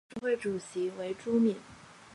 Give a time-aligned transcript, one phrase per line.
[0.09, 1.55] 董事会主席为朱敏。